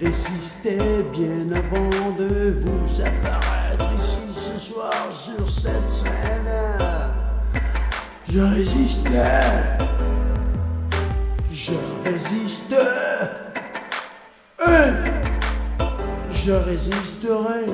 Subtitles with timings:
[0.00, 6.10] résistais bien avant de vous apparaître ici ce soir sur cette scène.
[8.28, 9.78] Je résistais.
[11.52, 11.74] Je
[12.04, 12.74] résiste.
[16.30, 17.66] Je résisterai.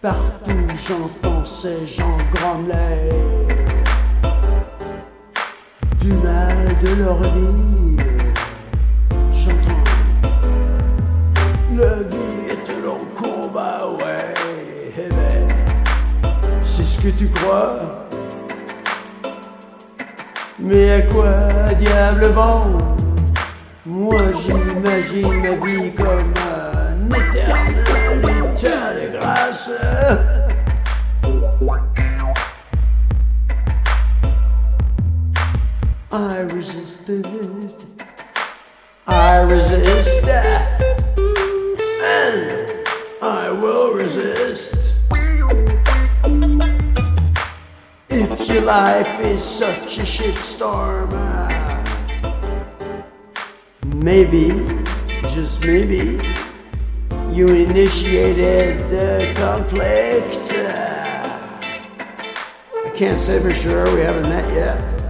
[0.00, 3.49] Partout j'entends ces gens grommeler
[7.00, 7.96] leur vie.
[9.32, 9.84] J'entends
[11.74, 14.34] la vie est un long combat, ouais.
[14.98, 15.54] Eh ben,
[16.62, 18.06] c'est ce que tu crois.
[20.58, 22.66] Mais à quoi diable vent
[23.86, 27.80] Moi j'imagine ma vie comme un éternel
[28.60, 29.70] état de grâce.
[36.12, 37.24] I resisted.
[39.06, 40.26] I resist.
[40.26, 40.84] And
[43.22, 44.96] I will resist.
[48.08, 51.12] If your life is such a shitstorm,
[53.94, 54.48] maybe,
[55.28, 56.20] just maybe,
[57.30, 60.52] you initiated the conflict.
[62.84, 65.00] I can't say for sure, we haven't met yet.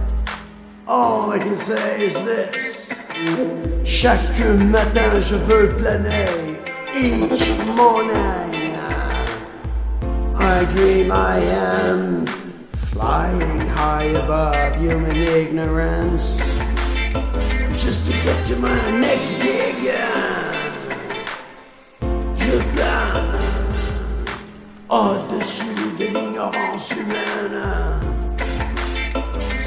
[0.91, 2.91] All I can say is this.
[3.85, 6.27] Chaque matin je veux planer.
[6.93, 7.47] Each
[7.77, 8.75] morning
[10.35, 12.25] I dream I am
[12.67, 16.59] flying high above human ignorance.
[17.77, 19.95] Just to get to my next gig.
[22.35, 23.39] Je plane
[24.89, 28.20] au-dessus de l'ignorance humaine.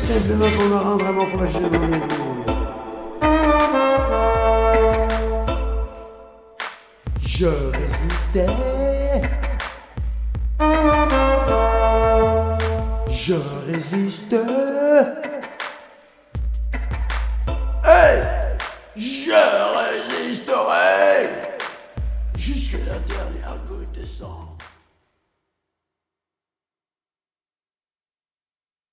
[0.05, 2.45] Simplement pour me rendre à mon prochain rendez-vous.
[7.19, 8.47] Je résistais.
[13.09, 13.35] Je
[13.67, 14.37] résiste.
[17.83, 18.23] Hey!
[18.97, 21.31] Je résisterai
[22.37, 24.55] jusqu'à la dernière goutte de sang.